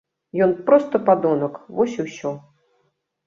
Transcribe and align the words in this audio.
Ён 0.43 0.53
проста 0.69 1.01
падонак, 1.09 1.59
вось 1.79 1.95
і 1.99 2.05
ўсё. 2.07 2.31